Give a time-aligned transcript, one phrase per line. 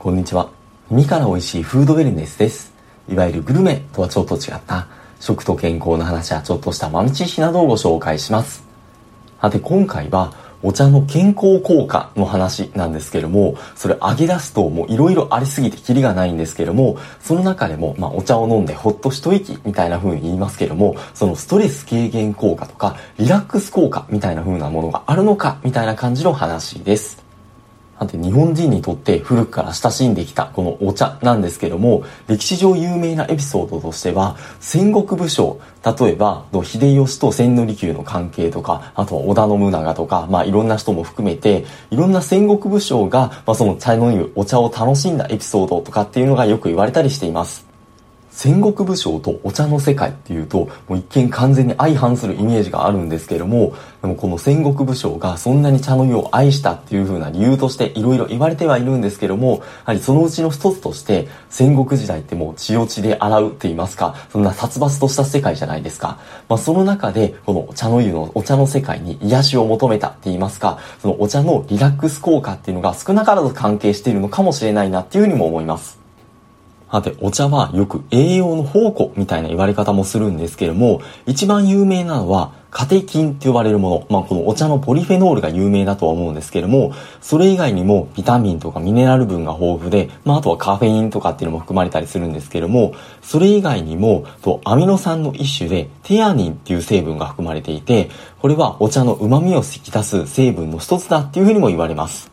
[0.00, 0.48] こんにちは。
[0.88, 2.72] 耳から美味しいフードウェルネスです。
[3.06, 4.86] いわゆるグルメとはちょっと違った
[5.20, 8.64] 食と健康の話やちょっとした豆知識などをご紹介します。
[9.42, 10.32] さて今回は
[10.62, 27.28] お茶の健康効果の話なんですけども、それ上げ出すともういろいろありすぎてキリがないんですけども、その中でも、まあお茶を飲んでほっと一息みたいな風に言いますけども、そのストレス軽減効果とか、リラックス効果みたいな風なものがあるのかみたいな感じの話です。
[28.00, 47.69] なんて日本人にとって古くから親しんできたこのお茶なんですけども、歴史上有名なエピソードとしては、戦国武将、例えば、秀吉と千利休の関係とか、あとは織田信長とか、まあいろんな人も含めて、いろんな戦国武将が、まあその茶の湯、お茶を楽しんだエピソードとかっていうのがよく言われたりしています。
[48.42, 66.18] 戦国武将とお茶の世界っていうと、もう一見完全に相反するイメージがあるんですけども、でもこの戦国武将がそんなに茶の湯を愛したっていう風な理由としていろいろ言われてはいるんですけども、やはりそのうちの一つとして、戦国時代ってもう血を血で洗うって言いますか、そんな殺伐とした世界じゃないですか。
[66.48, 75.99] まあその中で、この茶の湯のお茶の世界に癒しを求めたって言いますか、そのお茶のリラックス効果っていうのが少なからず関係しているのかもしれないなっていうふうにも思います。
[76.90, 84.06] さて、お茶はよく栄養の宝庫みたいな言われ方もするんですけれども、一番有名なのは、カテキンって呼ばれるもの。
[84.10, 98.08] まあ、このお茶のポリフェノールが有名だとは思うんですけれども、それ以外にもビタミンとかミネラル分が豊富で、まあ、あとはカフェインとかっていうのも含まれたりするんですけれども、それ以外にも、とアミノ酸の一種で、テアニンっていう成分が含まれていて、
[98.40, 102.29] これはお茶の旨味を引き出す成分の一つだっていうふうにも言われます。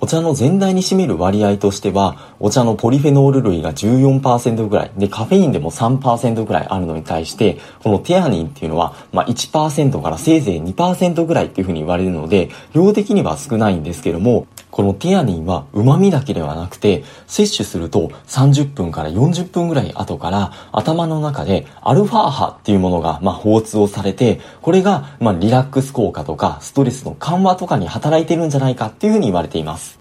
[0.00, 29.98] お茶の全体に占める割合としては、お茶のポリフェノール類が14%ぐらい、で、カフェインでも3%ぐらいあるのに対して、このテアニンっていうのは、まあ1%からせいぜい2%ぐらいっていうふうに言われるので、量的には少ないんですけども、このティアニンは旨味だけではなくて、摂取すると30分から40分ぐらい後から頭の中でアルファ波っていうものがまあ放出をされて、これがまあリラックス効果とかストレスの緩和とかに働いてるんじゃないかっていうふうに言われています。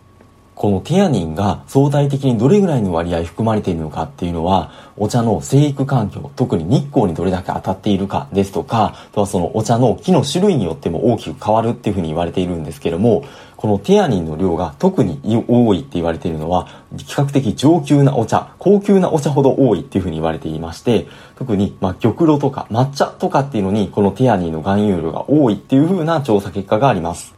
[0.55, 13.25] このテアニンが相対的にどれぐらいの割合含まれているのかっていうのは、お茶の生育環境、特に日光にどれだけ当たっているかですとか、あとはそのお茶の木の種類によっても大きく変わるっていうふうに言われているんですけども、
[13.57, 16.67] このテアニンの量が特に多いって言われているのは、
[16.97, 21.07] 比較的上級なお茶、高級なお茶ほど多いっていうふうに言われていまして、
[21.38, 27.35] 特に、ま、玉露とか抹茶とかっていうのに、このテアニンの含有量が多いっていうふうな調査結果があります。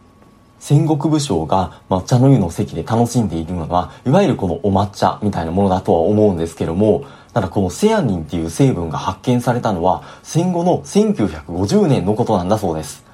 [0.60, 13.07] 戦国武将が抹茶の湯の席で楽しんでいるのは、いわゆるこのお抹茶みたいなものだとは思うんですけども、ただこのセアニンっていう成分が発見されたのは戦後の1950年のことなんだそうです。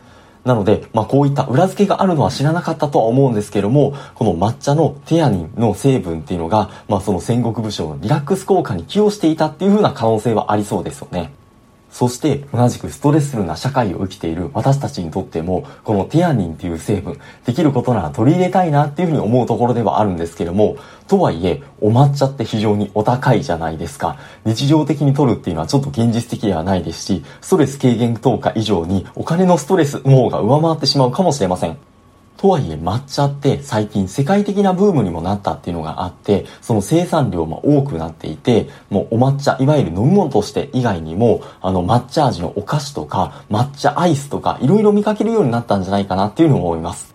[0.45, 11.31] なので、まあこういった裏付けがあるのは知らなかったとは思うんですけども、この抹茶のテアニンの成分っていうのが、まあその戦国武将のリラックス効果に寄与していたっていう風な可能性はありそうですよね。
[12.03, 20.75] そして同じくストレスフルな社会を生きている私たちにとっても、このテアニンっていう成分、できることなら取り入れたいなっていうふうに思うところではあるんですけども、
[21.07, 24.17] とはいえ、お抹茶って非常にお高いじゃないですか。
[24.43, 31.92] 日常的に取るっていうのはちょっと現実的ではないですし、ストレス軽減等価以上にお金のストレスの方が上回ってしまうかもしれません。
[32.43, 47.12] とはいえ抹茶って最近世界的なブームにもなったっていうのがあって、その生産量も多くなっていて、もうお抹茶、いわゆる飲み物として以外にも、あの抹茶味のお菓子とか抹茶アイスとかいろいろ見かけるようになったんじゃないかなっていうのを思います。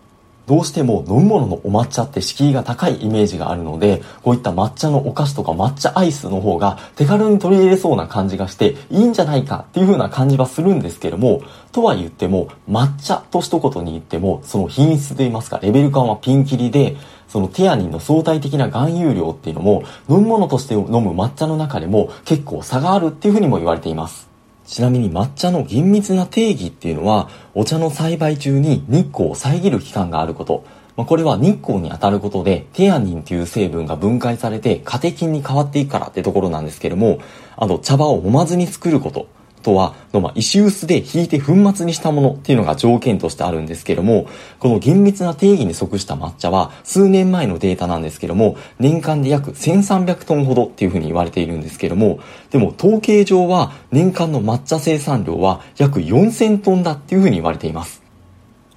[0.48, 16.96] どうしても飲み物のお抹茶って敷居が高いイメージがあるので、こういった抹茶のお菓子とか抹茶アイスの方が手軽に取り入れそうな感じがしていいんじゃないかっていう風な感じはするんですけども、とは言っても抹茶と一言に言ってもその品質と言いますかレベル感はピンキリで、
[17.28, 24.27] そのテアニンの相対的な含有量っていうのも飲み物として飲む抹茶の中でも結構差があるっていう風にも言われています。
[24.68, 30.62] ちなみに抹茶の厳密な定義っていうのは、お茶の栽培中に日光を遮る期間があること。
[30.94, 37.18] まあ、これは日光に当たることで、テアニンという成分が分解されてカテキンに変わっていくからってところなんですけども、
[37.56, 39.26] あと茶葉を揉まずに作ること。
[39.60, 44.26] とは、のま、石臼で引いて粉末にしたものっていうのが条件としてあるんですけども、
[44.58, 52.20] この厳密な定義に即した抹茶は数年前のデータなんですけども、年間で約1300トンほどっていうふうに言われているんですけども、
[52.50, 58.07] でも統計上は年間の抹茶生産量は約4000トンだっていうふうに言われています。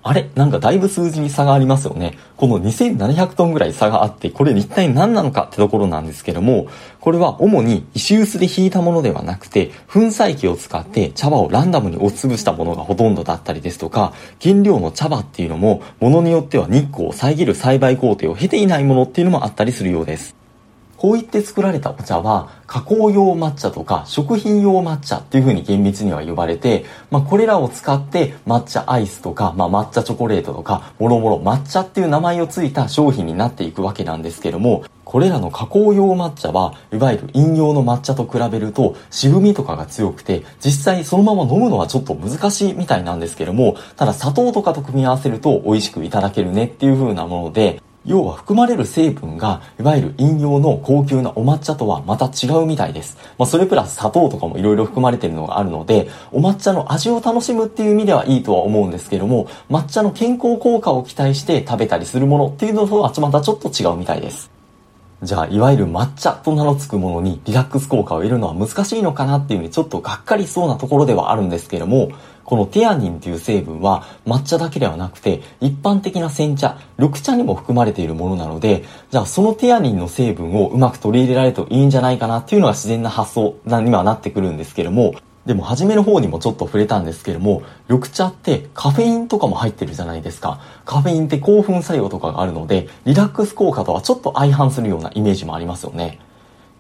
[0.04, 0.30] あれ？
[0.36, 2.18] なんかだいぶ数字に差がありますよね。
[2.36, 6.68] この2700トンぐらい差があって、これ一体何なのかってところなんですけども、
[7.00, 20.41] これは主に石臼で引いたものではなくて、粉砕機を使って茶葉をランダムに押しつぶしたものがほとんどだったりですとか、原料の茶葉っていうのも、ものによっては日光を遮る栽培工程を経ていないものっていうのもあったりするようです。
[21.02, 53.18] こう言って作られたお茶は、加工用抹茶とか食品用抹茶っていう風に厳密には呼ばれて、まあ、これらを使って抹茶アイスとか、まあ、抹茶チョコレートとか、もろもろ抹茶っていう名前をついた商品になっていくわけなんですけども、これらの加工用抹茶は、いわゆる飲用の抹茶と比べると渋みとかが強くて、実際そのまま飲むのはちょっと難しいみたいなんですけども、ただ砂糖とかと組み合わせると美味しくいただけるねっていう風なもので、要は含まれる成分が、いわゆる飲用の高級なお抹茶とはまた違うみたいです。
[53.38, 64.50] まあ、それプラス砂糖とかも色々含まれてるのがあるので、お抹茶の味を楽しむっていう意味ではいいとは思うんですけども、抹茶の健康効果を期待して食べたりするものっていうのとはまたちょっと違うみたいです。
[65.22, 72.10] じゃあ、いわゆる抹茶と名の付くものにリラックス効果を得るのは難しいのかなっていうふうにちょっとがっかりそうなところではあるんですけども、
[72.52, 85.14] このテアニンという成分は抹茶だけではなくて一般的な煎茶、緑茶にも含まれているものなので、じゃあそのテアニンの成分をうまく取り入れられるといいんじゃないかなっていうのが自然な発想にはなってくるんですけども、
[85.46, 90.60] でも初めの方にもちょっと触れたんですけども、緑茶ってカフェインとかも入ってるじゃないですか。
[90.84, 96.20] カフェインって興奮作用とかがあるので、リラックス効果とはちょっと相反するようなイメージもありますよね。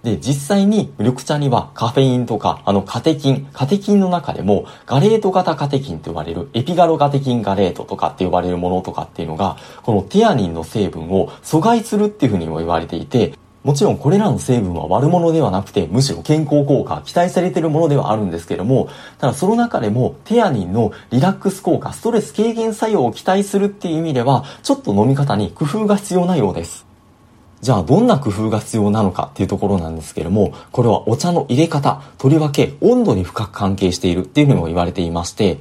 [0.03, 13.33] で、実際に緑茶にはカフェインとか、あのカテキン、カテキンの中でもガレート型カテキンと呼ばれるエピガロガテキンガレートとかって呼ばれるものとかっていうのが、このテアニンの成分を阻害するっていうふうにも言われていて、
[13.63, 18.89] もちろんこれらの成分は悪者ではなくて、むしろ健康効果、期待されているものではあるんですけども、
[19.19, 26.90] ただその中でもテアニンのリラックス効果、ストレス軽減作用を期待するっていう意味では、ちょっと飲み方に工夫が必要なようです。
[27.61, 35.59] じゃあどんな工夫が必要なのかっていうところなんですけども、これはお茶の入れ方、とりわけ温度に深く関係しているっていうふうにも言われていまして、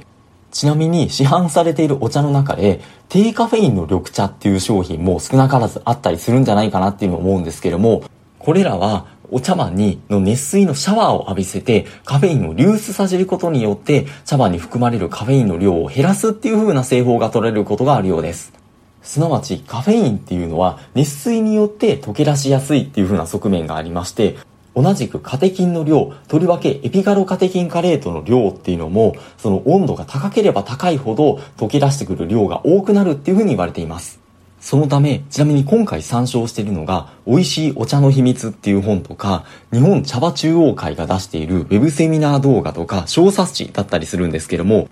[0.51, 8.03] ちなみに市販されているお茶の中で低カフェインの緑茶っていう商品も少なからずあったりするんじゃないかなっていうのを思うんですけども、
[8.39, 18.60] これらはお茶碗にの熱水のシャワーを浴びせてカフェインを流出させることによって茶碗に含まれるカフェインの量を減らすっていう風な製法が取れることがあるようです。
[19.01, 24.37] すなわちカフェインっていうのは熱水によって溶け出しやすいっていう風な側面がありまして、
[24.73, 34.21] 同じくカテキンの量、とりわけエピガロカテキンカレートの量っていうのも、その温度が高ければ高いほど溶け出してくる量が多くなるっていうふうに言われています。
[34.61, 39.43] そのため、ちなみに今回参照しているのが、美味しいお茶の秘密っていう本とか、
[39.73, 44.87] 日本茶葉中央会が出しているウェブセミナー動画とか小冊子だったりするんですけども、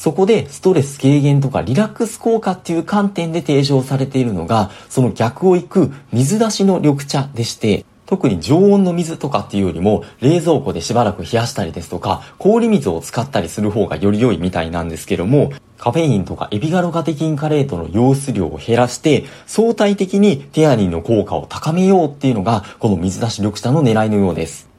[0.00, 24.69] そこでストレス軽減とかリラックス効果っていう観点で提唱されているのが、その逆を行く水出しの緑茶でして、特に常温の水とかっていうよりも、冷蔵庫でしばらく冷やしたりですとか、氷水を使ったりする方がより良いみたいなんですけども、カフェインとかエピガロカテキンカレートの溶出量を減らして、相対的にテアニンの効果を高めようっていうのが、この水出し緑茶の狙いのようです。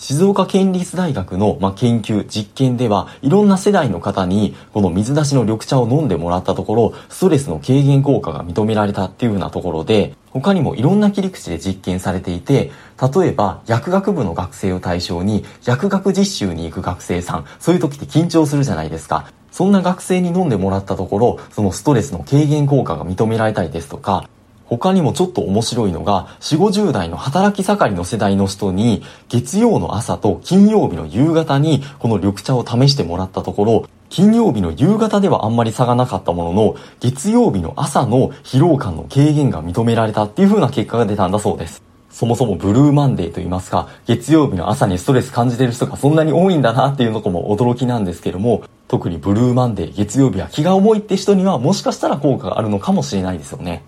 [0.00, 12.70] 静岡県立大学の、ま、研究、実験では、いろんな世代の方に、この水出しの緑茶を飲んでもらったところ、ストレスの軽減効果が認められたっていうふうなところで、他にもいろんな切り口で実験されていて、
[13.14, 19.30] 例えば、薬学部の学生を対象に、薬学実習に行く学生さん、そういう時って緊張するじゃないですか。
[19.52, 24.24] そんな学生に飲んでもらったところ、そのストレスの軽減効果が認められたりですとか、
[24.70, 41.82] 他にもちょっと面白いのが、4、50代の働き盛りの世代の人に、月曜の朝と金曜日の夕方にこの緑茶を試してもらったところ、金曜日の夕方ではあんまり差がなかったものの、月曜日の朝の疲労感の軽減が認められたっていう風な結果が出たんだそうです。
[42.12, 53.82] そもそもブルーマンデーと言いますか、月曜日の朝にストレス感じてる人がそんなに多いんだなっていうのも驚きなんですけども、特にブルーマンデー、月曜日は気が重いって人にはもしかしたら効果があるのかもしれないですよね。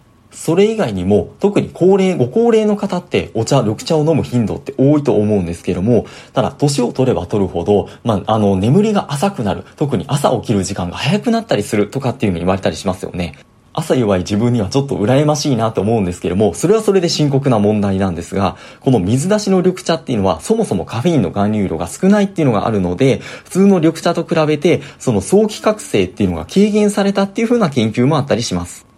[0.44, 13.36] それ以外にも、特に高齢、ご高齢の方ってお茶、緑茶を飲む頻度って多いと思うんですけども、ただ、年を取れば取るほど、まあ、あの、眠りが浅くなる、特に朝起きる時間が早くなったりするとかっていうふうに言われたりしますよね。
[13.72, 28.91] 朝弱い自分にはちょっと羨ましいなと思うんですけども、それはそれで深刻な問題なんですが、この水出しの緑茶っていうのは、そもそもカフェインの含有量が少ないっていうのがあるので、普通の緑茶と比べて、その早期覚醒っていうのが軽減されたっていう風な研究もあったりします。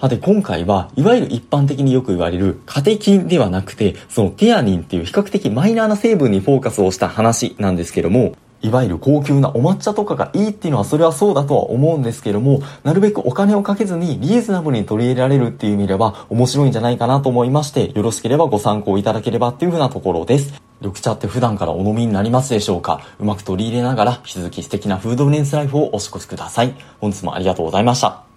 [0.00, 20.62] はて今回はいわゆる一般的によく言われるカテキンではなくて、そのテアニンっていう比較的マイナーな成分にフォーカスをした話なんですけども、いわゆる高級なお抹茶とかがいいっていうのはそれはそうだとは思うんですけども、なるべくお金をかけずにリーズナブルに取り入れられるっていう意味では面白いんじゃないかなと思いまして、よろしければご参考いただければっていうふうなところです。
[20.80, 23.00] 緑茶って普段からお飲みになりますでしょうか？
[23.18, 26.76] うまく取り入れながら引き続き素敵なフードネンスライフをお過ごしください。
[27.00, 28.28] 本日もありがとうございました。